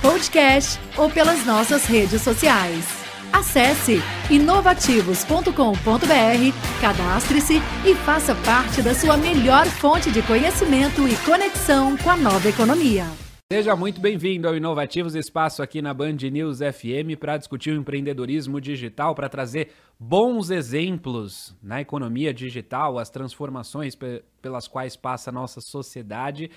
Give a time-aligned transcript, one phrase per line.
[0.00, 3.06] podcast ou pelas nossas redes sociais.
[3.32, 12.10] Acesse inovativos.com.br, cadastre-se e faça parte da sua melhor fonte de conhecimento e conexão com
[12.10, 13.04] a nova economia.
[13.52, 18.60] Seja muito bem-vindo ao Inovativos Espaço aqui na Band News FM para discutir o empreendedorismo
[18.60, 23.96] digital, para trazer bons exemplos na economia digital, as transformações
[24.42, 26.50] pelas quais passa a nossa sociedade.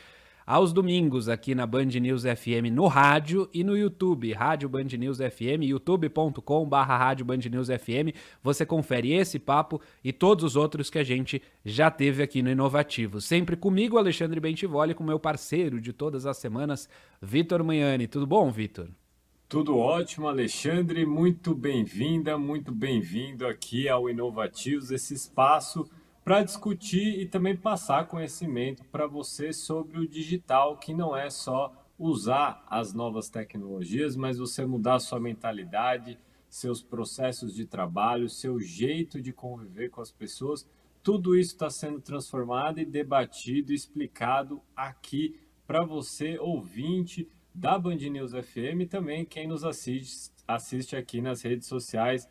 [0.52, 5.20] Aos domingos, aqui na Band News FM no rádio e no YouTube, Rádio Band News
[5.20, 8.17] FM, youtube.com.br Rádio Band News FM.
[8.41, 12.50] Você confere esse papo e todos os outros que a gente já teve aqui no
[12.50, 13.22] Inovativo.
[13.22, 16.89] Sempre comigo, Alexandre Bentivoli, com meu parceiro de todas as semanas,
[17.22, 18.08] Vitor Manhani.
[18.08, 18.88] Tudo bom, Vitor?
[19.47, 21.06] Tudo ótimo, Alexandre.
[21.06, 25.88] Muito bem-vinda, muito bem-vindo aqui ao Inovativos, esse espaço
[26.30, 31.73] para discutir e também passar conhecimento para você sobre o digital, que não é só
[31.97, 39.19] usar as novas tecnologias, mas você mudar sua mentalidade, seus processos de trabalho, seu jeito
[39.19, 40.69] de conviver com as pessoas.
[41.02, 45.35] Tudo isso está sendo transformado e debatido, explicado aqui
[45.66, 51.41] para você, ouvinte da Band News FM e também quem nos assiste, assiste aqui nas
[51.41, 52.30] redes sociais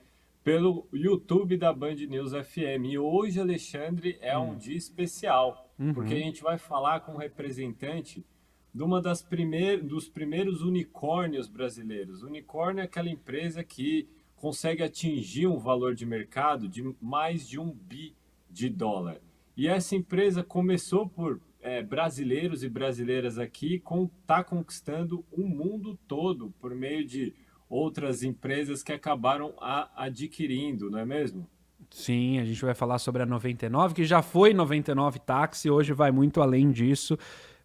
[0.48, 2.86] pelo YouTube da Band News FM.
[2.86, 4.52] E hoje, Alexandre, é hum.
[4.52, 5.92] um dia especial, uhum.
[5.92, 8.24] porque a gente vai falar com um representante
[8.72, 12.22] de uma das primeiros, dos primeiros unicórnios brasileiros.
[12.22, 17.70] Unicórnio é aquela empresa que consegue atingir um valor de mercado de mais de um
[17.70, 18.16] bi
[18.48, 19.20] de dólar.
[19.54, 23.82] E essa empresa começou por é, brasileiros e brasileiras aqui
[24.22, 27.34] está conquistando o mundo todo por meio de
[27.69, 31.47] outras empresas que acabaram a, adquirindo, não é mesmo?
[31.91, 36.11] Sim, a gente vai falar sobre a 99, que já foi 99 Táxi, hoje vai
[36.11, 37.19] muito além disso,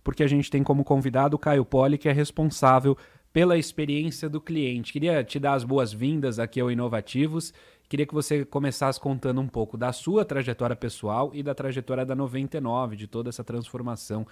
[0.03, 2.97] porque a gente tem como convidado o Caio Poli, que é responsável
[3.31, 4.93] pela experiência do cliente.
[4.93, 7.53] Queria te dar as boas-vindas aqui ao Inovativos
[7.93, 12.15] Queria que você começasse contando um pouco da sua trajetória pessoal e da trajetória da
[12.15, 14.25] 99, de toda essa transformação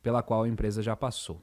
[0.00, 1.42] pela qual a empresa já passou.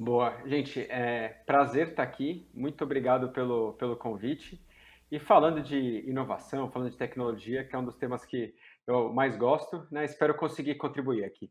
[0.00, 2.48] Boa, gente, é prazer estar aqui.
[2.54, 4.64] Muito obrigado pelo, pelo convite.
[5.10, 8.54] E falando de inovação, falando de tecnologia, que é um dos temas que
[8.86, 10.04] eu mais gosto, né?
[10.04, 11.50] Espero conseguir contribuir aqui.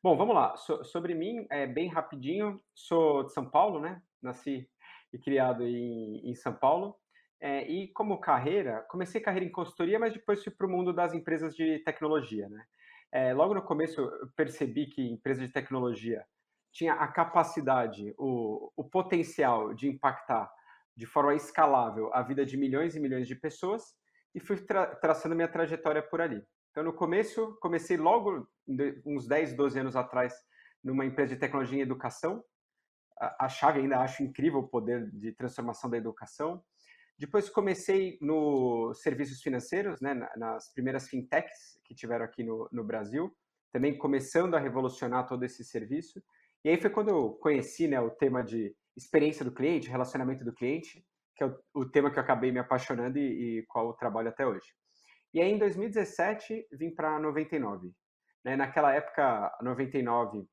[0.00, 0.56] Bom, vamos lá.
[0.56, 2.60] So, sobre mim, é bem rapidinho.
[2.72, 4.00] Sou de São Paulo, né?
[4.22, 4.70] Nasci
[5.12, 6.94] e criado em, em São Paulo.
[7.40, 11.14] É, e como carreira, comecei carreira em consultoria, mas depois fui para o mundo das
[11.14, 12.64] empresas de tecnologia, né?
[13.10, 16.24] É, logo no começo eu percebi que empresa de tecnologia
[16.78, 20.48] tinha a capacidade, o, o potencial de impactar
[20.96, 23.82] de forma escalável a vida de milhões e milhões de pessoas
[24.32, 26.40] e fui tra traçando minha trajetória por ali.
[26.70, 28.48] Então, no começo, comecei logo,
[29.04, 30.32] uns 10, 12 anos atrás,
[30.84, 32.44] numa empresa de tecnologia e educação.
[33.18, 36.62] A, a chave ainda acho incrível o poder de transformação da educação.
[37.18, 43.36] Depois comecei nos serviços financeiros, né, nas primeiras fintechs que tiveram aqui no, no Brasil,
[43.72, 46.22] também começando a revolucionar todo esse serviço.
[46.64, 50.52] E aí foi quando eu conheci né, o tema de experiência do cliente, relacionamento do
[50.52, 51.04] cliente,
[51.36, 54.28] que é o, o tema que eu acabei me apaixonando e, e qual eu trabalho
[54.28, 54.66] até hoje.
[55.32, 57.92] E aí em 2017 vim para 99.
[58.44, 58.56] Né?
[58.56, 60.44] Naquela época, a 99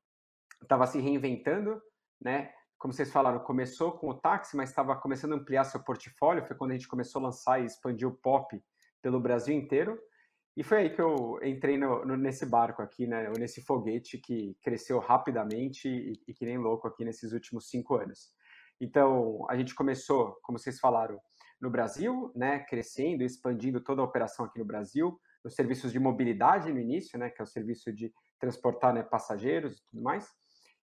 [0.62, 1.80] estava se reinventando,
[2.20, 2.52] né?
[2.78, 6.44] como vocês falaram, começou com o táxi, mas estava começando a ampliar seu portfólio.
[6.44, 8.62] Foi quando a gente começou a lançar e expandir o pop
[9.02, 9.98] pelo Brasil inteiro.
[10.56, 14.56] E foi aí que eu entrei no, no, nesse barco aqui, né, nesse foguete que
[14.62, 18.32] cresceu rapidamente e, e, que nem louco aqui nesses últimos cinco anos.
[18.80, 21.20] Então, a gente começou, como vocês falaram,
[21.60, 26.72] no Brasil, né, crescendo, expandindo toda a operação aqui no Brasil, nos serviços de mobilidade
[26.72, 30.26] no início, né, que é o serviço de transportar né, passageiros e tudo mais.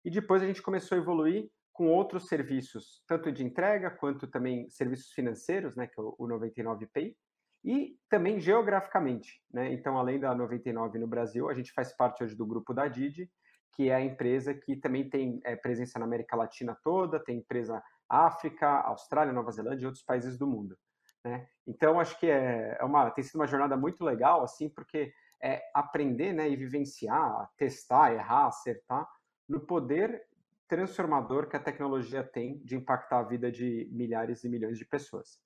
[0.05, 4.69] E depois a gente começou a evoluir com outros serviços, tanto de entrega quanto também
[4.69, 7.15] serviços financeiros, né, que é o 99Pay,
[7.63, 9.71] e também geograficamente, né?
[9.71, 13.29] Então, além da 99 no Brasil, a gente faz parte hoje do grupo da Didi,
[13.73, 17.81] que é a empresa que também tem é, presença na América Latina toda, tem empresa
[18.09, 20.77] África, Austrália, Nova Zelândia e outros países do mundo.
[21.23, 21.47] Né?
[21.65, 25.61] Então, acho que é, é uma, tem sido uma jornada muito legal, assim, porque é
[25.73, 29.07] aprender né, e vivenciar, testar, errar, acertar,
[29.47, 30.23] no poder
[30.67, 35.39] transformador que a tecnologia tem de impactar a vida de milhares e milhões de pessoas.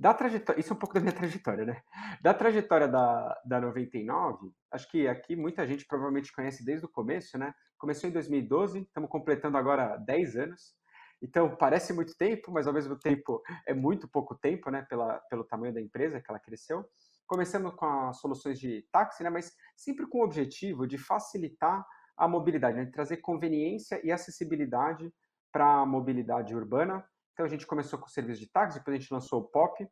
[0.00, 1.82] Da trajetória, isso é um pouco da minha trajetória, né?
[2.22, 7.36] Da trajetória da, da 99, acho que aqui muita gente provavelmente conhece desde o começo,
[7.36, 7.52] né?
[7.76, 10.74] Começou em 2012, estamos completando agora 10 anos.
[11.20, 14.86] Então, parece muito tempo, mas ao mesmo tempo é muito pouco tempo, né?
[14.88, 16.82] Pela, pelo tamanho da empresa que ela cresceu.
[17.26, 19.28] Começamos com as soluções de táxi, né?
[19.28, 21.86] Mas sempre com o objetivo de facilitar
[22.16, 22.84] a mobilidade, né?
[22.86, 25.12] de trazer conveniência e acessibilidade
[25.52, 27.04] para a mobilidade urbana,
[27.40, 29.88] então a gente começou com o serviço de táxi, depois a gente lançou o POP,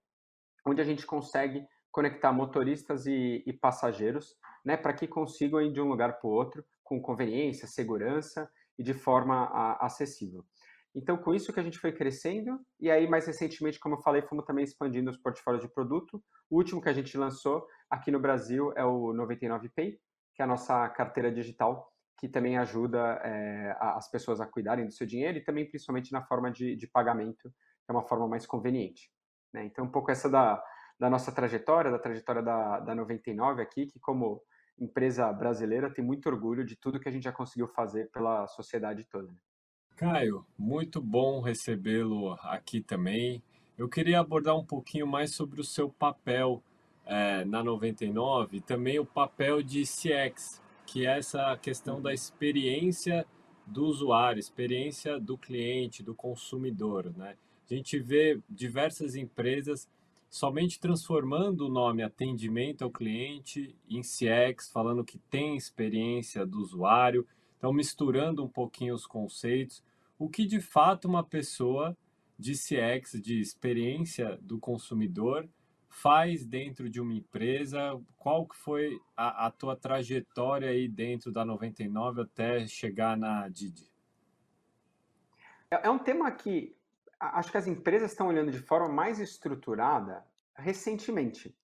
[0.66, 5.80] onde a gente consegue conectar motoristas e, e passageiros, né, para que consigam ir de
[5.80, 10.44] um lugar para o outro com conveniência, segurança e de forma a, acessível.
[10.94, 14.20] Então, com isso que a gente foi crescendo, e aí, mais recentemente, como eu falei,
[14.20, 16.22] fomos também expandindo os portfólios de produto.
[16.50, 19.98] O último que a gente lançou aqui no Brasil é o 99Pay,
[20.34, 24.92] que é a nossa carteira digital, que também ajuda é, as pessoas a cuidarem do
[24.92, 27.48] seu dinheiro e também principalmente na forma de, de pagamento,
[27.84, 29.10] que é uma forma mais conveniente.
[29.52, 29.64] Né?
[29.64, 30.62] Então, um pouco essa da,
[30.98, 34.42] da nossa trajetória, da trajetória da, da 99 aqui, que como
[34.78, 39.04] empresa brasileira tem muito orgulho de tudo que a gente já conseguiu fazer pela sociedade
[39.04, 39.28] toda.
[39.28, 39.38] Né?
[39.96, 43.42] Caio, muito bom recebê-lo aqui também.
[43.76, 46.62] Eu queria abordar um pouquinho mais sobre o seu papel
[47.06, 53.26] é, na 99 e também o papel de CX, que é essa questão da experiência
[53.66, 57.36] do usuário, experiência do cliente, do consumidor, né?
[57.70, 59.86] A gente vê diversas empresas
[60.30, 67.26] somente transformando o nome atendimento ao cliente em CX, falando que tem experiência do usuário,
[67.58, 69.82] então misturando um pouquinho os conceitos,
[70.18, 71.94] o que de fato uma pessoa
[72.38, 75.46] de CX, de experiência do consumidor,
[76.02, 78.00] faz dentro de uma empresa?
[78.16, 83.90] Qual que foi a, a tua trajetória aí dentro da 99 até chegar na Didi?
[85.70, 86.76] É, é um tema que
[87.18, 90.24] acho que as empresas estão olhando de forma mais estruturada
[90.54, 91.54] recentemente.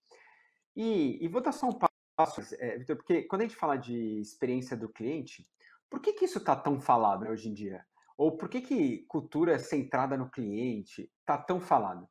[0.77, 1.79] E, e vou dar só um
[2.17, 5.47] passo, é, Vitor, porque quando a gente fala de experiência do cliente,
[5.89, 7.85] por que, que isso está tão falado né, hoje em dia?
[8.17, 12.09] Ou por que, que cultura centrada no cliente está tão falado?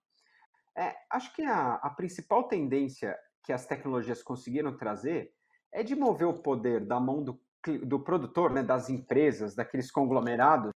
[0.75, 5.33] É, acho que a, a principal tendência que as tecnologias conseguiram trazer
[5.71, 7.41] é de mover o poder da mão do,
[7.85, 10.71] do produtor, né, das empresas, daqueles conglomerados,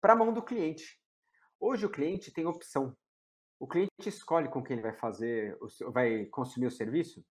[0.00, 0.98] para a mão do cliente.
[1.58, 2.96] Hoje o cliente tem opção.
[3.58, 5.56] O cliente escolhe com quem ele vai fazer,
[5.92, 7.22] vai consumir o serviço.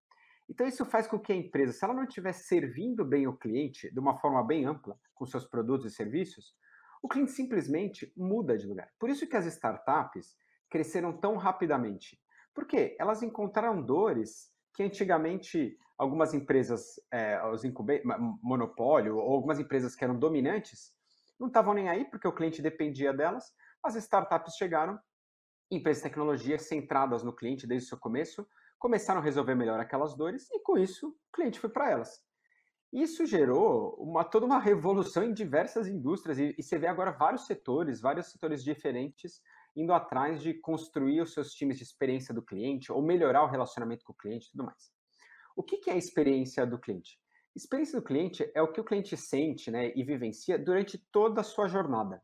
[0.47, 3.91] Então isso faz com que a empresa, se ela não estiver servindo bem o cliente
[3.91, 6.55] de uma forma bem ampla com seus produtos e serviços,
[7.01, 8.91] o cliente simplesmente muda de lugar.
[8.99, 10.35] Por isso que as startups
[10.69, 12.19] cresceram tão rapidamente?
[12.53, 17.61] Porque elas encontraram dores que antigamente algumas empresas, é, os
[18.41, 20.93] monopólio, ou algumas empresas que eram dominantes,
[21.39, 23.53] não estavam nem aí porque o cliente dependia delas.
[23.83, 24.99] As startups chegaram,
[25.71, 30.15] empresas de tecnologia centradas no cliente desde o seu começo, começaram a resolver melhor aquelas
[30.15, 32.21] dores e com isso o cliente foi para elas.
[32.91, 37.45] Isso gerou uma, toda uma revolução em diversas indústrias e, e você vê agora vários
[37.45, 39.41] setores, vários setores diferentes
[39.79, 44.03] indo atrás de construir os seus times de experiência do cliente ou melhorar o relacionamento
[44.03, 44.91] com o cliente e tudo mais.
[45.55, 47.17] O que, é a experiência do cliente?
[47.55, 51.43] Experiência do cliente é o que o cliente sente né, e vivencia durante toda a
[51.43, 52.21] sua jornada.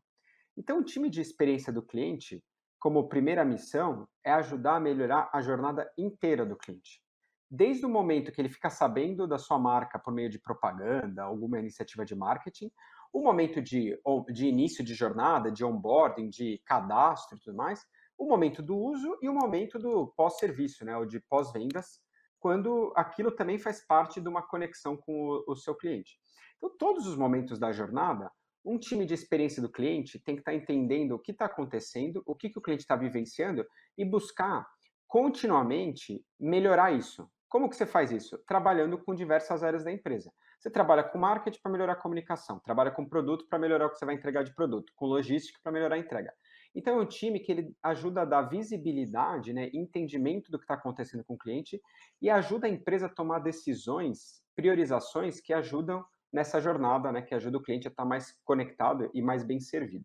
[0.56, 2.44] Então, o time de experiência do cliente,
[2.78, 7.02] como primeira missão, é ajudar a melhorar a jornada inteira do cliente.
[7.50, 11.58] Desde o momento que ele fica sabendo da sua marca por meio de propaganda, alguma
[11.58, 12.70] iniciativa de marketing,
[13.16, 13.98] o momento de,
[14.30, 17.82] de início de jornada, de onboarding, de cadastro e tudo mais,
[18.18, 21.98] o momento do uso e o momento do pós-serviço, né, ou de pós-vendas,
[22.38, 26.18] quando aquilo também faz parte de uma conexão com o, o, seu cliente.
[26.58, 28.30] Então, todos os momentos da jornada,
[28.62, 32.34] um time de experiência do cliente tem que estar entendendo o que está acontecendo, o
[32.34, 33.64] que, que o cliente está vivenciando
[33.96, 34.66] e buscar
[35.08, 37.26] continuamente melhorar isso.
[37.48, 38.38] Como que você faz isso?
[38.46, 40.30] Trabalhando com diversas áreas da empresa.
[40.58, 43.98] Você trabalha com marketing para melhorar a comunicação, trabalha com produto para melhorar o que
[43.98, 46.32] você vai entregar de produto, com logística para melhorar a entrega.
[46.74, 50.74] Então é um time que ele ajuda a dar visibilidade, né, entendimento do que está
[50.74, 51.80] acontecendo com o cliente
[52.20, 57.58] e ajuda a empresa a tomar decisões, priorizações que ajudam nessa jornada, né, que ajuda
[57.58, 60.04] o cliente a estar tá mais conectado e mais bem servido.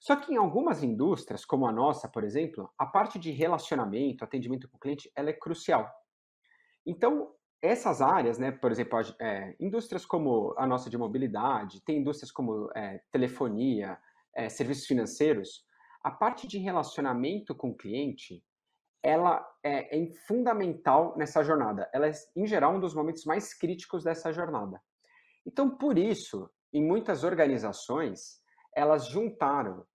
[0.00, 4.68] Só que em algumas indústrias, como a nossa, por exemplo, a parte de relacionamento, atendimento
[4.68, 5.90] com o cliente, ela é crucial.
[6.84, 7.32] Então,
[7.64, 12.70] essas áreas, né, por exemplo, é, indústrias como a nossa de mobilidade, tem indústrias como
[12.74, 13.98] é, telefonia,
[14.34, 15.64] é, serviços financeiros,
[16.02, 18.44] a parte de relacionamento com o cliente,
[19.02, 21.88] ela é, é, fundamental nessa jornada.
[21.92, 24.80] Ela é, em geral, um dos momentos mais críticos dessa jornada.
[25.46, 28.42] Então, por isso, em muitas organizações,
[28.74, 29.86] elas juntaram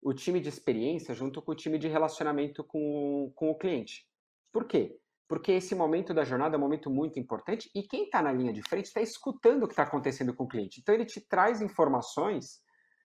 [0.00, 4.06] o time de experiência junto com o time de relacionamento com, com o cliente.
[4.52, 4.96] Por quê?
[5.28, 8.52] Porque esse momento da jornada é um momento muito importante e quem está na linha
[8.52, 10.80] de frente está escutando o que está acontecendo com o cliente.
[10.80, 12.60] Então ele te traz informações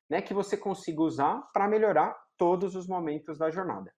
[0.10, 3.92] né, que você consiga usar para melhorar todos os momentos da jornada.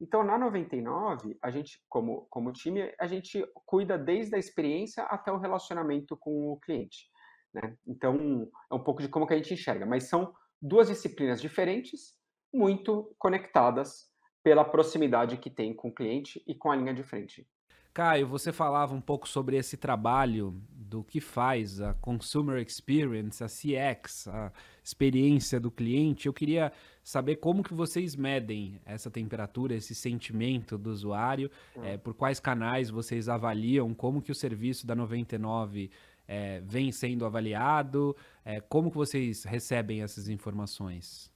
[0.00, 5.32] Então, na 99, a gente, como, como time, a gente cuida desde a experiência até
[5.32, 7.10] o relacionamento com o cliente.
[7.52, 7.76] Né?
[7.86, 9.84] Então, é um pouco de como que a gente enxerga.
[9.84, 12.14] Mas são duas disciplinas diferentes,
[12.52, 14.06] muito conectadas
[14.48, 17.46] pela proximidade que tem com o cliente e com a linha de frente.
[17.92, 23.46] Caio, você falava um pouco sobre esse trabalho do que faz a Consumer Experience, a
[23.46, 24.50] CX, a
[24.82, 26.28] experiência do cliente.
[26.28, 26.72] Eu queria
[27.04, 31.50] saber como que vocês medem essa temperatura, esse sentimento do usuário,
[31.82, 35.90] é, por quais canais vocês avaliam, como que o serviço da 99
[36.26, 41.30] é, vem sendo avaliado, é, como que vocês recebem essas informações?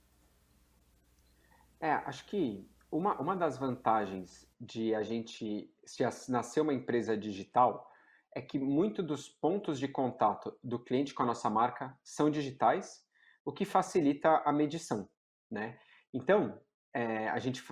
[1.78, 7.90] É, acho que uma, uma das vantagens de a gente se nascer uma empresa digital
[8.34, 13.04] é que muito dos pontos de contato do cliente com a nossa marca são digitais,
[13.44, 15.08] o que facilita a medição,
[15.50, 15.78] né?
[16.14, 16.60] Então,
[16.94, 17.62] é, a gente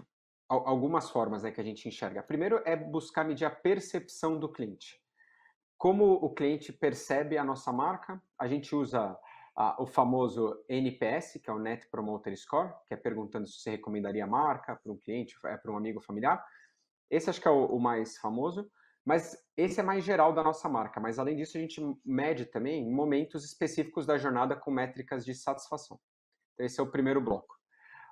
[0.49, 2.25] algumas formas né, que a gente enxerga.
[2.25, 5.01] Primeiro é buscar medir a percepção do cliente.
[5.79, 9.17] Como o cliente percebe a nossa marca, a gente usa
[9.79, 14.25] o famoso NPS, que é o Net Promoter Score, que é perguntando se você recomendaria
[14.25, 16.45] a marca para um cliente, é para um amigo familiar.
[17.11, 18.71] Esse acho que é o, o, mais famoso,
[19.05, 21.01] mas esse é mais geral da nossa marca.
[21.01, 25.99] Mas além disso, a gente mede também momentos específicos da jornada com métricas de satisfação.
[26.55, 27.59] Então, esse é o primeiro bloco.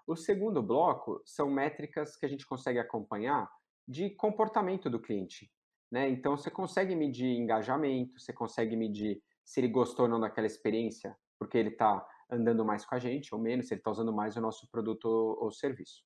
[0.06, 3.48] O segundo bloco são métricas que a gente consegue acompanhar
[3.86, 5.50] de comportamento do cliente.
[5.90, 6.08] Né?
[6.08, 11.16] Então, você consegue medir engajamento, você consegue medir se ele gostou ou não daquela experiência
[11.38, 14.36] porque ele está andando mais com a gente ou menos, se ele está usando mais
[14.36, 16.02] o nosso produto ou, serviço.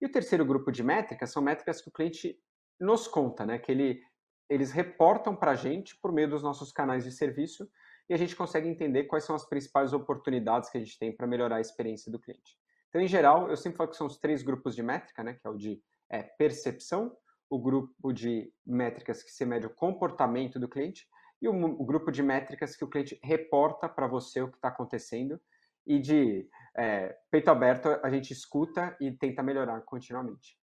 [0.00, 2.36] E o terceiro grupo de métricas são métricas que o cliente
[2.80, 3.58] nos conta, né?
[3.58, 4.02] Que ele,
[4.48, 7.68] eles reportam para a gente por meio dos nossos canais de serviço
[8.08, 11.26] e a gente consegue entender quais são as principais oportunidades que a gente tem para
[11.26, 12.58] melhorar a experiência do cliente.
[12.88, 15.34] Então, em geral, eu sempre falo que são os três grupos de métrica, né?
[15.34, 17.16] Que é o de é, percepção,
[17.48, 21.06] o grupo de métricas que se mede o comportamento do cliente
[21.42, 24.68] e o, o grupo de métricas que o cliente reporta para você o que está
[24.68, 25.40] acontecendo
[25.84, 30.56] e de é, peito aberto a gente escuta e tenta melhorar continuamente.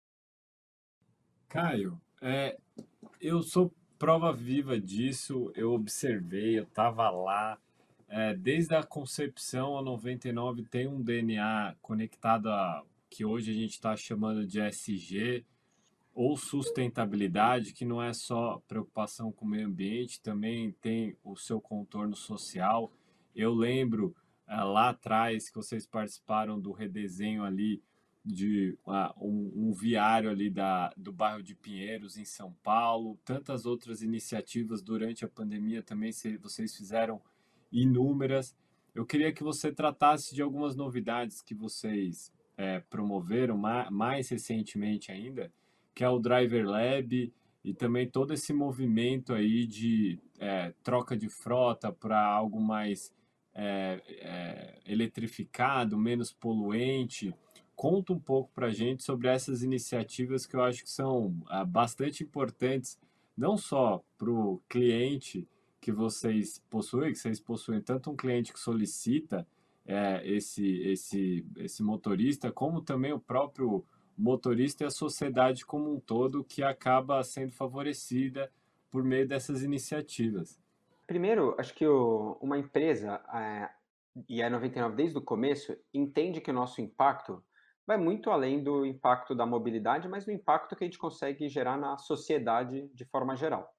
[1.49, 2.57] Caio, é,
[3.21, 7.59] eu sou prova viva disso, eu observei, eu estava lá.
[8.09, 13.73] É, desde a concepção, a 99 tem um DNA conectado a que hoje a gente
[13.73, 15.45] está chamando de SG,
[16.19, 21.61] ou sustentabilidade, que não é só preocupação com o meio ambiente, também tem o seu
[21.61, 22.93] contorno social.
[23.37, 24.17] Eu lembro
[24.49, 27.81] uh, lá atrás que vocês participaram do redesenho ali
[28.25, 33.65] de uh, um, um, viário ali da, do bairro de Pinheiros, em São Paulo, tantas
[33.65, 37.23] outras iniciativas durante a pandemia também se, vocês fizeram
[37.71, 38.57] inúmeras.
[38.93, 45.53] Eu queria que você tratasse de algumas novidades que vocês é, promoveram mais recentemente ainda,
[45.99, 51.29] que é o Driver Lab e também todo esse movimento aí de é, troca de
[51.29, 53.13] frota para algo mais
[53.53, 57.35] é, é, eletrificado, menos poluente.
[57.75, 61.65] Conta um pouco para a gente sobre essas iniciativas que eu acho que são é,
[61.65, 62.97] bastante importantes,
[63.37, 65.49] não só para o cliente
[65.81, 69.45] que vocês possuem, que vocês possuem tanto um cliente que solicita
[69.85, 73.85] é, esse, esse, esse motorista, como também o próprio
[74.19, 78.51] motorista e a sociedade como um todo que acaba sendo favorecida
[78.91, 80.61] por meio dessas iniciativas?
[81.07, 83.71] Primeiro, acho que o, uma empresa, é,
[84.29, 87.43] e a 99 desde o começo, entende que o nosso impacto
[87.87, 91.79] vai muito além do impacto da mobilidade, mas do impacto que a gente consegue gerar
[91.79, 93.73] na sociedade de forma geral.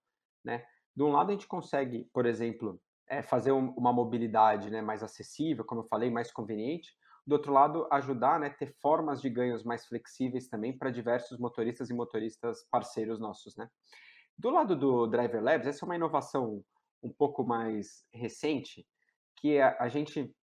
[0.43, 0.65] Né?
[0.95, 5.03] De um lado, a gente consegue, por exemplo, é, fazer um, uma mobilidade né, mais
[5.03, 6.95] acessível, como eu falei, mais conveniente,
[7.29, 11.89] do outro lado, ajudar, né, ter formas de ganhos mais flexíveis também para diversos motoristas
[11.89, 13.69] e motoristas parceiros nossos, né.
[14.35, 16.63] Do lado do Driver Labs, essa é uma inovação
[17.03, 18.85] um pouco mais recente,
[19.37, 20.35] que a, a gente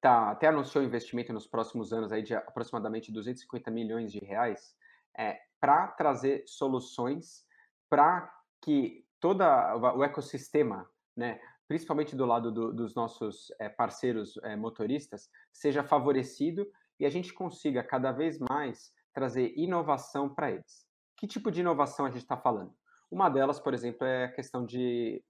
[0.00, 4.76] tá, até anunciou investimento nos próximos anos aí de aproximadamente 250 milhões de reais
[5.18, 7.44] é, para trazer soluções
[7.88, 8.30] para
[8.62, 15.30] que todo o ecossistema, né, principalmente do lado do, dos nossos é, parceiros é, motoristas,
[15.52, 20.84] seja favorecido e a gente consiga cada vez mais trazer inovação para eles.
[21.16, 22.74] Que tipo de inovação a gente está falando?
[23.08, 25.24] Uma delas, por exemplo, é a questão de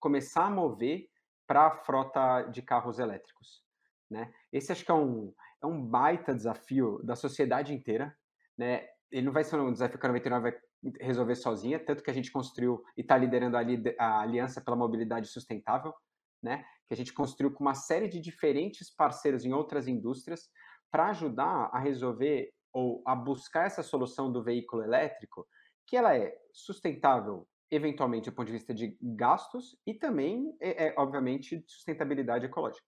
[0.00, 1.08] começar a mover
[1.46, 3.62] para a frota de carros elétricos.
[4.10, 4.34] Né?
[4.52, 5.32] Esse acho que é um,
[5.62, 8.12] é um baita desafio da sociedade inteira.
[8.58, 8.88] Né?
[9.08, 10.60] Ele não vai ser um desafio que a 99 vai
[11.00, 13.60] resolver sozinha, tanto que a gente construiu e está liderando a,
[13.98, 15.94] a, Aliança pela Mobilidade Sustentável,
[16.42, 16.64] né?
[16.86, 20.50] que a gente construiu com uma série de diferentes parceiros em outras indústrias
[20.90, 25.46] para ajudar a resolver ou a buscar essa solução do veículo elétrico,
[25.86, 30.94] que ela é sustentável, eventualmente, do ponto de vista de gastos e também, é, é
[30.98, 32.84] obviamente, de sustentabilidade ecológica.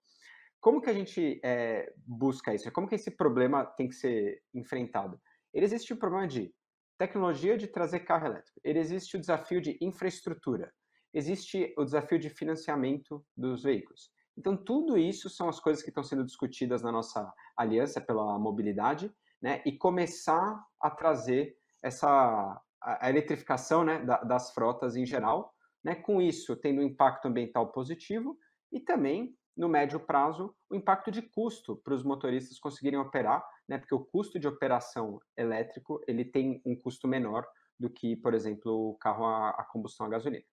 [0.60, 2.70] Como que a gente é, busca isso?
[2.72, 5.20] Como que esse problema tem que ser enfrentado?
[5.54, 6.52] Ele existe o problema de
[6.98, 8.60] tecnologia de trazer carro elétrico.
[8.64, 10.72] Ele existe o desafio de infraestrutura.
[11.12, 14.10] Existe o desafio de financiamento dos veículos.
[14.36, 19.10] Então, tudo isso são as coisas que estão sendo discutidas na nossa aliança pela mobilidade,
[19.40, 19.62] né?
[19.64, 25.94] E começar a trazer essa a eletrificação, né, das frotas em geral, né?
[25.94, 28.38] Com isso, tendo um impacto ambiental positivo
[28.70, 33.78] e também no médio prazo, o impacto de custo para os motoristas conseguirem operar, né?
[33.78, 37.46] Porque o custo de operação elétrico ele tem um custo menor
[37.78, 40.44] do que, por exemplo, o carro a, a combustão a gasolina.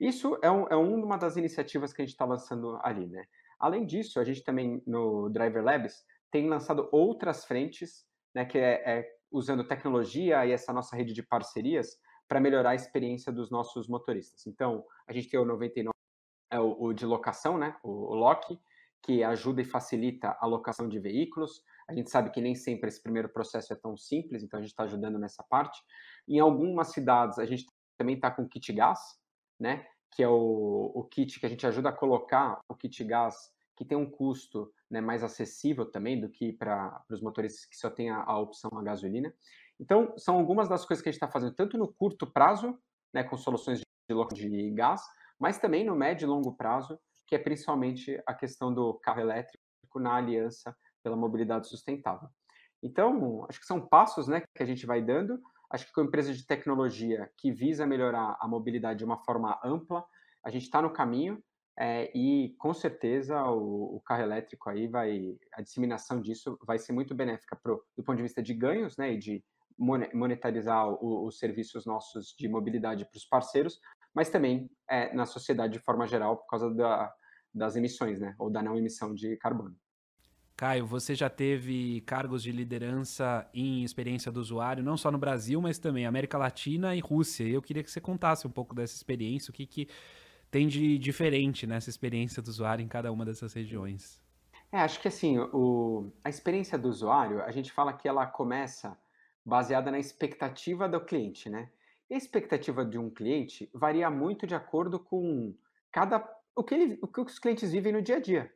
[0.00, 3.24] Isso é, um, é, uma das iniciativas que a gente está lançando ali, né?
[3.60, 8.44] Além disso, a gente também no Driver Labs tem lançado outras frentes, né?
[8.44, 11.96] Que é, é usando tecnologia e essa nossa rede de parcerias
[12.28, 14.46] para melhorar a experiência dos nossos motoristas.
[14.46, 15.92] Então, a gente tem o 99
[16.52, 17.74] é o, o de locação, né?
[17.82, 18.60] O, o LOC,
[19.02, 21.64] que ajuda e facilita a locação de veículos.
[21.88, 24.70] A gente sabe que nem sempre esse primeiro processo é tão simples, então a gente
[24.70, 25.80] está ajudando nessa parte.
[26.28, 27.66] Em algumas cidades, a gente
[27.98, 29.00] também está com kit gás,
[29.58, 29.84] né?
[30.12, 33.84] Que é o, o kit que a gente ajuda a colocar o kit gás que
[33.84, 38.10] tem um custo né, mais acessível também do que para os motoristas que só têm
[38.10, 39.34] a, a, opção a gasolina.
[39.80, 42.78] Então, são algumas das coisas que a gente está fazendo, tanto no curto prazo,
[43.12, 45.02] né, com soluções de, de gás,
[45.42, 46.96] mas também no médio e longo prazo,
[47.26, 49.58] que é principalmente a questão do carro elétrico
[49.96, 50.72] na aliança
[51.02, 52.28] pela mobilidade sustentável.
[52.80, 55.40] Então, acho que são passos né, que a gente vai dando.
[55.68, 60.04] Acho que com empresa de tecnologia que visa melhorar a mobilidade de uma forma ampla,
[60.44, 61.42] a gente está no caminho
[61.76, 66.92] é, e com certeza o, o, carro elétrico aí vai, a disseminação disso vai ser
[66.92, 69.44] muito benéfica pro, do ponto de vista de ganhos, né, e de
[69.76, 73.80] monetarizar o, os serviços nossos de mobilidade para os parceiros,
[74.14, 77.12] mas também é, na sociedade de forma geral por causa da,
[77.54, 79.76] das emissões, né, ou da não emissão de carbono.
[80.56, 85.60] Caio, você já teve cargos de liderança em experiência do usuário, não só no Brasil,
[85.60, 87.44] mas também América Latina e Rússia.
[87.44, 89.88] Eu queria que você contasse um pouco dessa experiência, o que, que
[90.50, 94.22] tem de diferente nessa experiência do usuário em cada uma dessas regiões.
[94.70, 98.96] É, acho que assim, o, a experiência do usuário, a gente fala que ela começa
[99.44, 101.68] baseada na expectativa do cliente, né?
[102.12, 105.56] A expectativa de um cliente varia muito de acordo com
[105.90, 106.22] cada
[106.54, 108.52] o que, ele, o que os clientes vivem no dia a dia,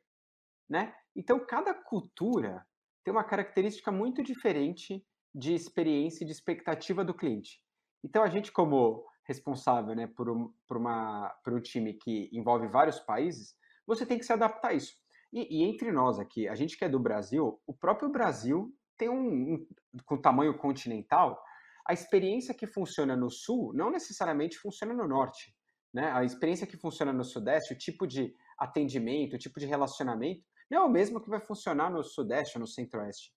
[0.68, 0.94] né?
[1.14, 2.66] Então, cada cultura
[3.02, 5.02] tem uma característica muito diferente
[5.34, 7.62] de experiência e de expectativa do cliente.
[8.04, 12.68] Então, a gente, como responsável né, por, um, por, uma, por um time que envolve
[12.68, 14.94] vários países, você tem que se adaptar a isso.
[15.32, 19.08] E, e, entre nós aqui, a gente que é do Brasil, o próprio Brasil tem
[19.08, 19.66] um, um
[20.04, 21.42] com tamanho continental,
[21.88, 25.54] a experiência que funciona no sul não necessariamente funciona no norte.
[25.94, 26.10] Né?
[26.12, 30.82] A experiência que funciona no sudeste, o tipo de atendimento, o tipo de relacionamento, não
[30.82, 33.32] é o mesmo que vai funcionar no sudeste ou no centro-oeste.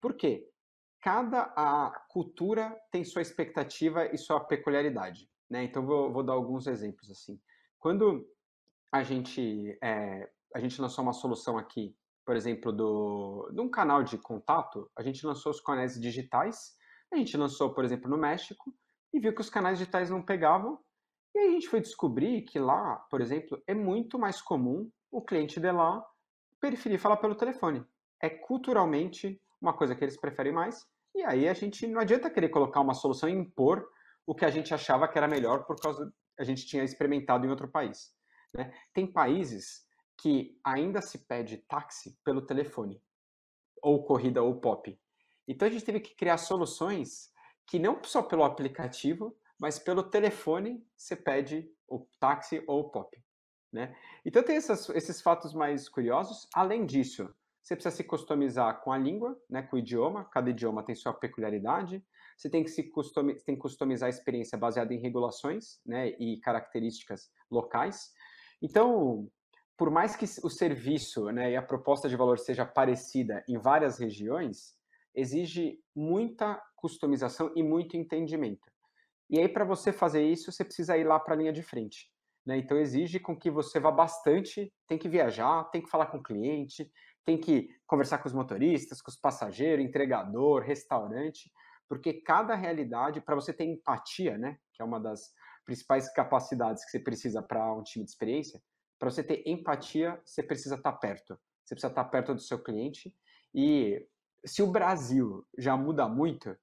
[0.00, 0.46] Por quê?
[1.00, 5.28] Cada a cultura tem sua expectativa e sua peculiaridade.
[5.48, 5.64] Né?
[5.64, 7.10] Então, vou, vou dar alguns exemplos.
[7.10, 7.40] assim.
[7.78, 8.28] Quando
[8.92, 14.02] a gente, é, a gente lançou uma solução aqui, por exemplo, do, de um canal
[14.02, 16.75] de contato, a gente lançou os canais digitais,
[17.12, 18.74] a gente lançou, por exemplo, no México
[19.12, 20.78] e viu que os canais digitais não pegavam.
[21.34, 25.60] E a gente foi descobrir que lá, por exemplo, é muito mais comum o cliente
[25.60, 26.04] de lá
[26.60, 27.84] preferir falar pelo telefone.
[28.22, 30.84] É culturalmente uma coisa que eles preferem mais.
[31.14, 33.86] E aí a gente não adianta querer colocar uma solução e impor
[34.26, 37.50] o que a gente achava que era melhor por causa a gente tinha experimentado em
[37.50, 38.12] outro país.
[38.54, 38.72] Né?
[38.92, 39.86] Tem países
[40.18, 43.00] que ainda se pede táxi pelo telefone,
[43.82, 44.98] ou corrida ou pop.
[45.46, 47.30] Então a gente teve que criar soluções
[47.66, 53.16] que não só pelo aplicativo, mas pelo telefone você pede o táxi ou o pop.
[53.72, 53.94] Né?
[54.24, 56.48] Então tem essas, esses fatos mais curiosos.
[56.54, 57.28] Além disso,
[57.62, 60.24] você precisa se customizar com a língua, né, com o idioma.
[60.26, 62.00] Cada idioma tem sua peculiaridade.
[62.36, 66.38] Você tem que se customizar, tem que customizar a experiência baseada em regulações né, e
[66.40, 68.12] características locais.
[68.62, 69.28] Então,
[69.76, 73.98] por mais que o serviço né, e a proposta de valor seja parecida em várias
[73.98, 74.75] regiões,
[75.16, 78.70] exige muita customização e muito entendimento.
[79.28, 82.08] E aí, para você fazer isso, você precisa ir lá para a linha de frente.
[82.46, 82.58] Né?
[82.58, 86.22] Então exige com que você vá bastante, tem que viajar, tem que falar com o
[86.22, 86.88] cliente,
[87.24, 91.50] tem que conversar com os motoristas, com os passageiros, entregador, restaurante,
[91.88, 95.32] porque cada realidade, para você ter empatia, né, que é uma das
[95.64, 98.62] principais capacidades que você precisa para um time de experiência,
[98.98, 101.38] para você ter empatia, você precisa estar tá perto.
[101.64, 103.14] Você precisa estar tá perto do seu cliente.
[103.52, 104.06] E
[104.46, 106.56] se o Brasil já muda muito,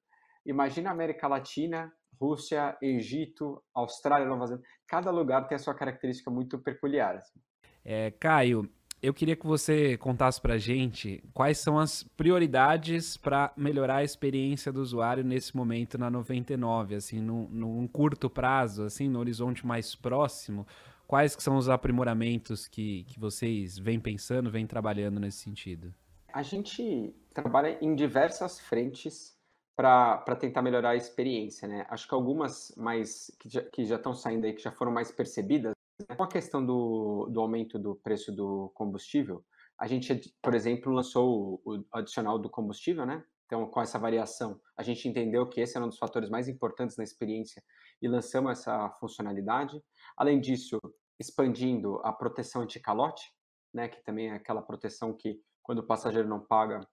[0.45, 4.69] imagina a América Latina, Rússia, Egito, Austrália, Nova Zelândia.
[4.87, 7.17] Cada lugar tem a sua característica muito peculiar.
[7.17, 7.39] Assim.
[7.83, 8.69] É, Caio,
[9.01, 14.71] eu queria que você contasse para gente quais são as prioridades para melhorar a experiência
[14.71, 19.93] do usuário nesse momento na 99, assim, num, num, curto prazo, assim, no horizonte mais
[19.93, 20.65] próximo.
[21.05, 25.93] Quais que são os aprimoramentos que, que vocês vêm pensando, vêm trabalhando nesse sentido?
[26.33, 29.37] A gente trabalha em diversas frentes
[29.75, 31.85] para tentar melhorar a experiência, né?
[31.89, 35.11] Acho que algumas mais que já, que já estão saindo aí, que já foram mais
[35.11, 35.73] percebidas,
[36.15, 39.43] com a questão do, do aumento do preço do combustível,
[39.79, 43.23] a gente, por exemplo, lançou o, o adicional do combustível, né?
[43.45, 46.97] Então, com essa variação, a gente entendeu que esse era um dos fatores mais importantes
[46.97, 47.63] na experiência
[48.01, 49.83] e lançamos essa funcionalidade.
[50.17, 50.79] Além disso,
[51.19, 53.31] expandindo a proteção anti-calote,
[53.73, 56.87] né, que também é aquela proteção que, quando o passageiro não paga,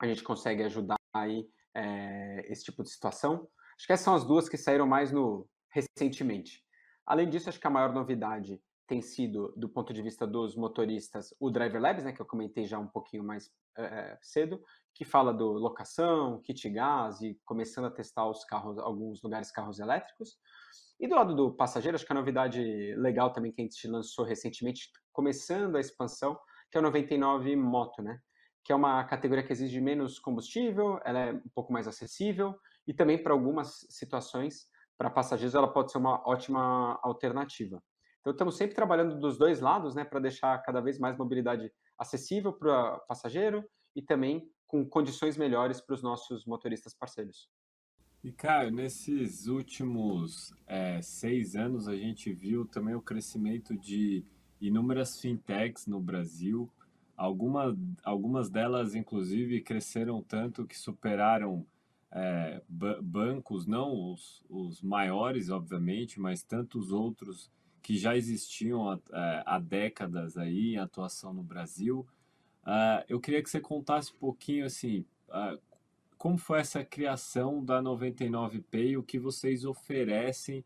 [0.00, 3.48] a gente consegue ajudar aí é, esse tipo de situação.
[3.76, 6.62] Acho que essas são as duas que saíram mais no recentemente.
[7.06, 11.34] Além disso, acho que a maior novidade tem sido, do ponto de vista dos motoristas,
[11.38, 14.62] o Driver Labs, né, que eu comentei já um pouquinho mais é, cedo,
[14.94, 19.78] que fala do locação, kit gás e começando a testar os carros, alguns lugares carros
[19.78, 20.38] elétricos.
[20.98, 24.24] E do lado do passageiro, acho que a novidade legal também que a gente lançou
[24.24, 26.38] recentemente, começando a expansão,
[26.70, 28.20] que é o 99 Moto, né?
[28.68, 32.54] Que é uma categoria que exige menos combustível, ela é um pouco mais acessível
[32.86, 37.82] e também para algumas situações para passageiros ela pode ser uma ótima alternativa.
[38.20, 42.52] Então estamos sempre trabalhando dos dois lados, né, para deixar cada vez mais mobilidade acessível
[42.52, 43.64] para o passageiro
[43.96, 47.48] e também com condições melhores para os nossos motoristas parceiros.
[48.22, 54.26] E Caio, nesses últimos é, seis anos a gente viu também o crescimento de
[54.60, 56.70] inúmeras fintechs no Brasil.
[57.18, 61.66] Alguma, algumas delas, inclusive, cresceram tanto que superaram
[62.12, 67.50] é, bancos, não os, os maiores, obviamente, mas tantos outros
[67.82, 72.06] que já existiam há, é, há décadas aí em atuação no Brasil.
[72.62, 75.58] Uh, eu queria que você contasse um pouquinho assim, uh,
[76.16, 80.64] como foi essa criação da 99Pay, o que vocês oferecem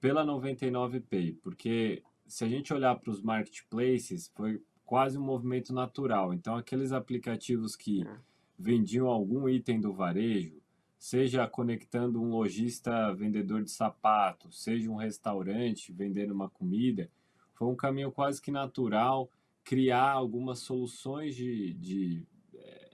[0.00, 6.32] pela 99Pay, porque se a gente olhar para os marketplaces, foi quase um movimento natural.
[6.32, 8.16] Então, aqueles aplicativos que é.
[8.58, 10.62] vendiam algum item do varejo,
[10.98, 17.10] seja conectando um lojista vendedor de sapato, seja um restaurante vendendo uma comida,
[17.52, 19.30] foi um caminho quase que natural
[19.64, 22.26] criar algumas soluções de, de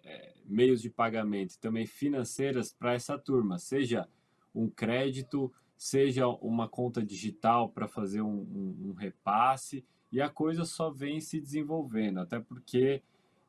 [0.04, 4.08] é, meios de pagamento também financeiras para essa turma, seja
[4.54, 10.64] um crédito, seja uma conta digital para fazer um, um, um, repasse, e a coisa
[10.64, 13.02] só vem se desenvolvendo, até porque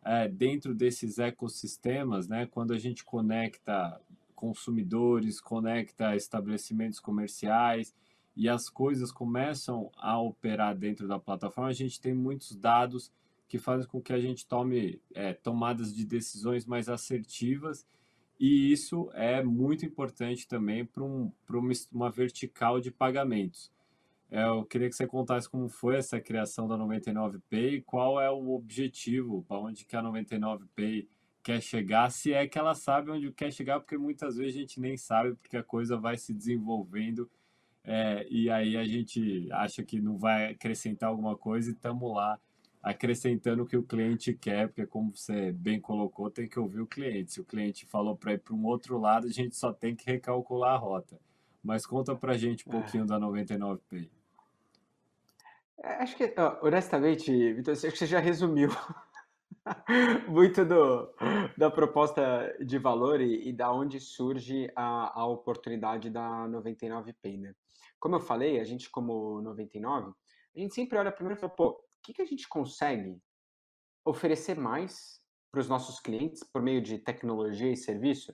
[0.04, 4.00] é, dentro desses ecossistemas, né, quando a gente conecta
[4.34, 7.94] consumidores, conecta estabelecimentos comerciais
[8.36, 13.12] e as coisas começam a operar dentro da plataforma, a gente tem muitos dados
[13.48, 17.86] que fazem com que a gente tome é, tomadas de decisões mais assertivas
[18.40, 21.32] e isso é muito importante também para um,
[21.92, 23.72] uma, vertical de pagamentos.
[24.34, 28.32] É, eu queria que você contasse como foi essa criação da 99Pay e qual é
[28.32, 31.08] o objetivo, para onde que a 99Pay
[31.44, 34.80] quer chegar, se é que ela sabe onde quer chegar, porque muitas vezes a gente
[34.80, 37.30] nem sabe, porque a coisa vai se desenvolvendo
[37.84, 42.40] é, e aí a gente acha que não vai acrescentar alguma coisa e estamos lá
[42.82, 46.88] acrescentando o que o cliente quer, porque como você bem colocou, tem que ouvir o
[46.88, 47.34] cliente.
[47.34, 50.10] Se o cliente falou para ir para um outro lado, a gente só tem que
[50.10, 51.20] recalcular a rota.
[51.64, 52.82] Mas conta para a gente um é.
[52.82, 53.08] pouquinho é.
[53.08, 54.10] da 99Pay.
[55.84, 58.70] Acho que, honestamente, Vitor, acho que você já resumiu
[60.30, 61.14] muito do,
[61.58, 67.54] da proposta de valor e, e da onde surge a, a oportunidade da 99Pay, né?
[68.00, 70.14] Como eu falei, a gente como 99,
[70.56, 73.22] a gente sempre olha primeiro e fala, pô, o que, que a gente consegue
[74.06, 78.34] oferecer mais para os nossos clientes por meio de tecnologia e serviço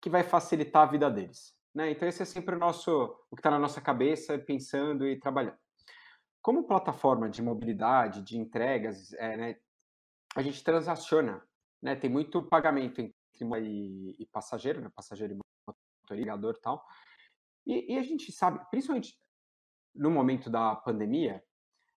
[0.00, 1.92] que vai facilitar a vida deles, né?
[1.92, 5.58] Então esse é sempre o nosso, o que está na nossa cabeça, pensando e trabalhando.
[6.48, 9.56] Como plataforma de mobilidade, de entregas, é, né,
[10.34, 11.46] a gente transaciona,
[11.82, 11.94] né?
[11.94, 13.14] Tem muito pagamento entre
[13.60, 14.90] e, e passageiro, né?
[14.96, 15.38] Passageiro e
[16.06, 16.86] motorizador e tal.
[17.66, 19.14] E, e a gente sabe, principalmente
[19.94, 21.44] no momento da pandemia,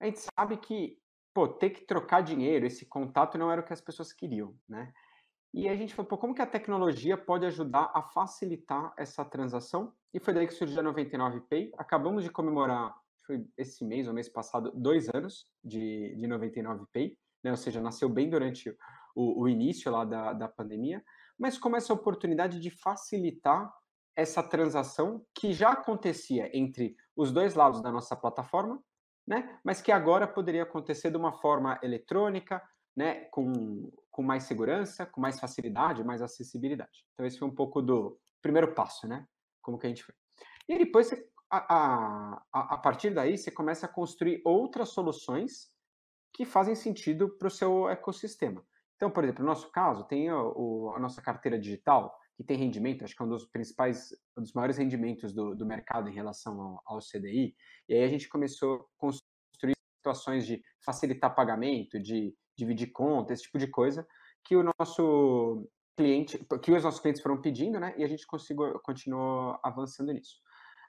[0.01, 0.99] a gente sabe que,
[1.35, 4.95] pô, ter que trocar dinheiro, esse contato não era o que as pessoas queriam, né?
[5.53, 9.95] E a gente falou, pô, como que a tecnologia pode ajudar a facilitar essa transação?
[10.15, 11.73] E foi daí que surgiu a 99Pay.
[11.77, 17.15] Acabamos de comemorar, foi esse mês ou mês passado, dois anos de, de 99Pay,
[17.45, 17.51] né?
[17.51, 18.75] ou seja, nasceu bem durante
[19.15, 21.05] o, o início lá da, da pandemia,
[21.39, 23.71] mas como essa oportunidade de facilitar
[24.17, 28.83] essa transação que já acontecia entre os dois lados da nossa plataforma,
[29.27, 29.61] né?
[29.63, 32.63] mas que agora poderia acontecer de uma forma eletrônica,
[32.97, 33.27] né?
[33.27, 37.05] com, com mais segurança, com mais facilidade, mais acessibilidade.
[37.13, 39.25] Então, esse foi um pouco do primeiro passo, né?
[39.63, 40.15] Como que a gente foi.
[40.69, 45.71] E depois, você, a, a, partir daí, você começa a construir outras soluções
[46.33, 48.65] que fazem sentido para o seu ecossistema.
[48.97, 53.05] Então, por exemplo, no nosso caso, tem o, a nossa carteira digital, que tem rendimento,
[53.05, 56.61] acho que é um dos principais, um dos maiores rendimentos do, do mercado em relação
[56.61, 57.55] ao, ao, CDI.
[57.89, 63.45] E aí a gente começou a construir situações de facilitar pagamento, de dividir conta, esse
[63.45, 64.07] tipo de coisa,
[64.45, 67.95] que o nosso cliente, que os nossos clientes foram pedindo, né?
[67.97, 70.37] E a gente conseguiu, continuou avançando nisso.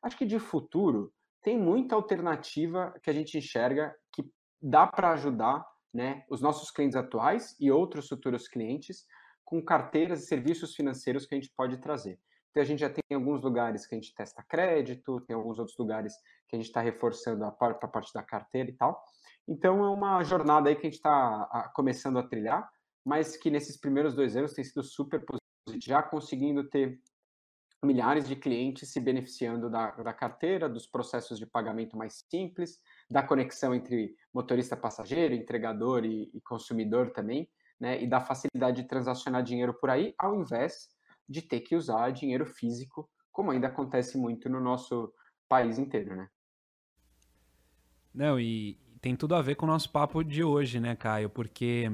[0.02, 4.24] Acho que de futuro tem muita alternativa que a gente enxerga que
[4.62, 9.06] dá para ajudar, né, os nossos clientes atuais e outros futuros clientes
[9.44, 12.20] com carteiras e serviços financeiros que a gente pode trazer.
[12.52, 15.78] Então, a gente já tem alguns lugares que a gente testa crédito, tem alguns outros
[15.78, 16.14] lugares
[16.48, 19.04] que a gente está reforçando a parte, a parte da carteira e tal.
[19.48, 22.70] Então, é uma jornada aí que a gente está começando a trilhar,
[23.04, 27.00] mas que nesses primeiros dois anos tem sido super positivo, já conseguindo ter
[27.84, 33.24] milhares de clientes se beneficiando da, da carteira, dos processos de pagamento mais simples, da
[33.24, 39.42] conexão entre motorista passageiro, entregador e, e consumidor também, né, e da facilidade de transacionar
[39.42, 40.90] dinheiro por aí, ao invés
[41.28, 45.14] de ter que usar dinheiro físico, como ainda acontece muito no nosso
[45.48, 46.30] país inteiro, né?
[48.14, 51.30] Não, e, tem tudo a ver com o nosso papo de hoje, né, Caio?
[51.30, 51.86] Porque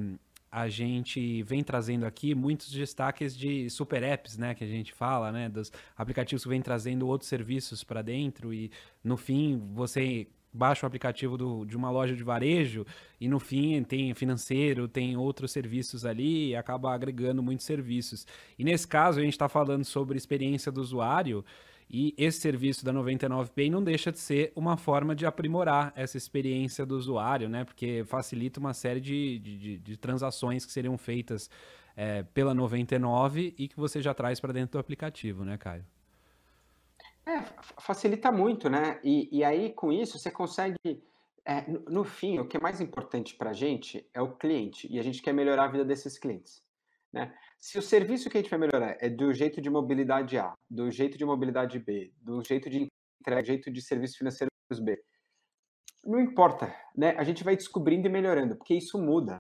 [0.56, 5.30] a gente vem trazendo aqui muitos destaques de super apps, né, que a gente fala,
[5.30, 8.72] né, dos aplicativos que vem trazendo outros serviços para dentro e
[9.04, 12.86] no fim você baixa o aplicativo do, de uma loja de varejo
[13.20, 18.26] e no fim tem financeiro, tem outros serviços ali e acaba agregando muitos serviços.
[18.58, 21.44] E nesse caso a gente está falando sobre experiência do usuário
[21.90, 26.86] e esse serviço da 99Pay não deixa de ser uma forma de aprimorar essa experiência
[26.86, 27.64] do usuário, né?
[27.64, 31.50] Porque facilita uma série de, de, de transações que seriam feitas
[31.96, 35.86] é, pela 99 e que você já traz para dentro do aplicativo, né, Caio?
[37.26, 37.42] É,
[37.80, 39.00] facilita muito, né?
[39.04, 40.78] E, e aí, com isso, você consegue.
[41.44, 44.88] É, no, no fim, o que é mais importante para a gente é o cliente,
[44.92, 46.64] e a gente quer melhorar a vida desses clientes.
[47.14, 47.34] Né?
[47.60, 50.92] Se o serviço que a gente vai melhorar é do jeito de mobilidade A, do
[50.92, 52.88] jeito de mobilidade B, do jeito de
[53.22, 55.02] entrega, do jeito de serviços financeiros B,
[56.06, 57.16] não importa, né?
[57.18, 59.38] A gente vai descobrindo e melhorando, porque isso muda.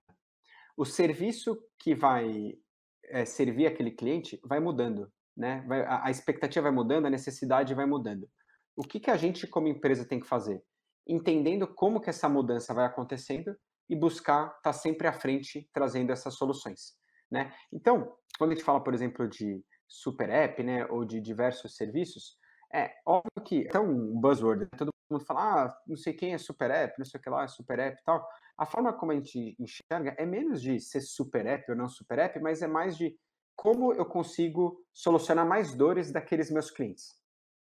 [0.75, 2.57] O serviço que vai
[3.05, 5.63] é, servir aquele cliente vai mudando, né?
[5.67, 8.27] Vai, a, a, expectativa vai mudando, a necessidade vai mudando.
[8.75, 10.63] O que, que a gente, como empresa, tem que fazer?
[11.07, 13.55] Entendendo como que essa mudança vai acontecendo
[13.87, 16.95] e buscar estar tá sempre à frente trazendo essas soluções.
[17.31, 17.53] Né?
[17.73, 22.37] Então, quando a gente fala, por exemplo, de super app, né, ou de diversos serviços,
[22.73, 24.69] é óbvio que é um buzzword, né?
[24.77, 27.43] todo mundo fala, ah, não sei quem é super app, não sei o que lá,
[27.43, 28.27] é super app e tal.
[28.57, 32.19] A forma como a gente enxerga é menos de ser super app ou não super
[32.19, 33.15] app, mas é mais de
[33.55, 37.13] como eu consigo solucionar mais dores daqueles meus clientes,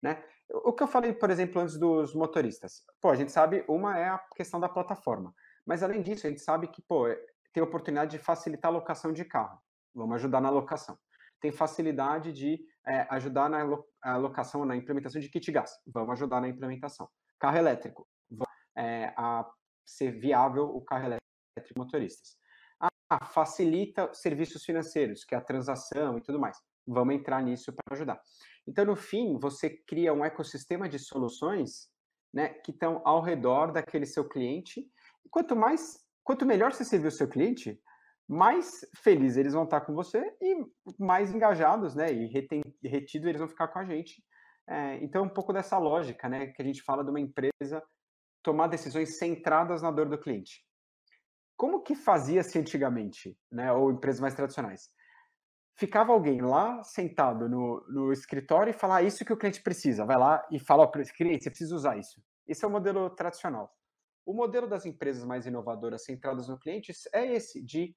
[0.02, 0.24] né?
[0.50, 2.84] O que eu falei, por exemplo, antes dos motoristas.
[3.02, 5.34] Pô, a gente sabe, uma é a questão da plataforma.
[5.66, 7.08] Mas além disso, a gente sabe que, pô,
[7.54, 9.60] tem oportunidade de facilitar a locação de carro.
[9.94, 10.98] Vamos ajudar na locação.
[11.40, 13.64] Tem facilidade de é, ajudar na
[14.18, 15.72] locação, na implementação de kit gás.
[15.86, 17.10] Vamos ajudar na implementação.
[17.40, 18.08] Carro elétrico.
[18.78, 19.46] É, a
[19.86, 21.22] ser viável o carro elétrico
[21.78, 22.38] motoristas.
[22.80, 26.58] Ah, facilita serviços financeiros, que é a transação e tudo mais.
[26.88, 28.22] Vamos entrar nisso para ajudar.
[28.66, 31.90] Então, no fim, você cria um ecossistema de soluções
[32.34, 34.90] né, que estão ao redor daquele seu cliente.
[35.30, 37.80] Quanto mais Quanto melhor você servir o seu cliente,
[38.28, 40.66] mais felizes eles vão estar com você e
[40.98, 42.12] mais engajados, né?
[42.12, 44.24] E retidos eles vão ficar com a gente.
[44.70, 46.48] É, então, um pouco dessa lógica, né?
[46.48, 47.84] Que a gente fala de uma empresa
[48.44, 50.64] tomar decisões centradas na dor do cliente.
[51.58, 53.72] Como que fazia-se antigamente, né?
[53.74, 54.90] Ou empresas mais tradicionais?
[55.78, 60.06] Ficava alguém lá sentado no, no escritório e falar ah, isso que o cliente precisa.
[60.06, 62.22] Vai lá e fala para o cliente, você precisa usar isso.
[62.48, 63.74] Esse é o modelo tradicional.
[64.26, 67.96] O modelo das empresas mais inovadoras centradas no cliente é esse, de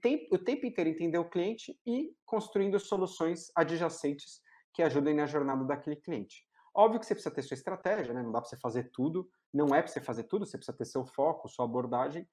[0.00, 4.40] tempo, o tempo inteiro entender o cliente e construindo soluções adjacentes
[4.74, 6.46] que ajudem na jornada daquele cliente.
[6.74, 8.22] Óbvio que você precisa ter sua estratégia, né?
[8.22, 10.86] não dá para você fazer tudo Não é para você fazer tudo, você precisa ter
[10.86, 12.26] seu foco, sua abordagem,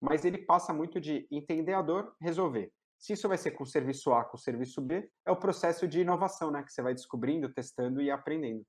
[0.00, 2.70] mas ele passa muito de entender a dor, resolver.
[2.98, 5.86] Se isso vai ser com o serviço A, com o serviço B, é o processo
[5.86, 6.62] de inovação, né?
[6.62, 8.64] Que você vai descobrindo, testando e aprendendo.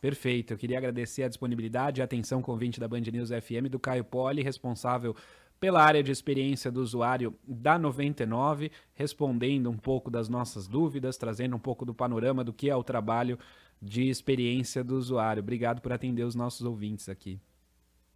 [0.00, 0.54] Perfeito.
[0.54, 4.42] Eu queria agradecer a disponibilidade e atenção convite da Band News FM do Caio Poli,
[4.42, 5.14] responsável
[5.60, 11.54] pela área de experiência do usuário da 99, respondendo um pouco das nossas dúvidas, trazendo
[11.54, 13.38] um pouco do panorama do que é o trabalho
[13.80, 15.42] de experiência do usuário.
[15.42, 17.38] Obrigado por atender os nossos ouvintes aqui.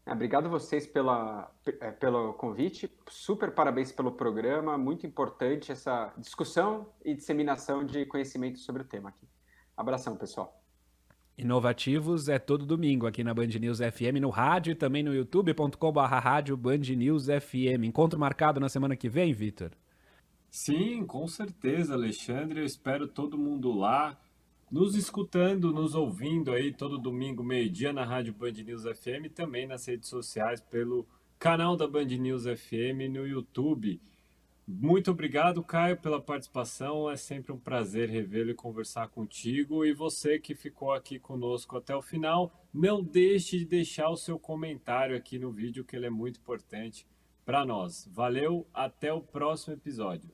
[0.07, 2.90] Obrigado vocês pela, é, pelo convite.
[3.09, 4.77] Super parabéns pelo programa.
[4.77, 9.27] Muito importante essa discussão e disseminação de conhecimento sobre o tema aqui.
[9.77, 10.63] Abração, pessoal.
[11.37, 16.57] Inovativos é todo domingo aqui na Band News FM, no rádio e também no youtube.com.br
[16.57, 17.85] Band News FM.
[17.85, 19.73] Encontro marcado na semana que vem, Vitor?
[20.49, 22.61] Sim, com certeza, Alexandre.
[22.61, 24.16] Eu espero todo mundo lá,
[24.70, 29.66] nos escutando, nos ouvindo aí todo domingo, meio-dia na rádio Band News FM e também
[29.66, 31.05] nas redes sociais pelo
[31.37, 34.01] canal da Band News FM no YouTube.
[34.66, 37.11] Muito obrigado, Caio, pela participação.
[37.11, 39.85] É sempre um prazer revê-lo e conversar contigo.
[39.85, 44.38] E você que ficou aqui conosco até o final, não deixe de deixar o seu
[44.38, 47.07] comentário aqui no vídeo, que ele é muito importante
[47.44, 48.09] para nós.
[48.11, 50.34] Valeu, até o próximo episódio.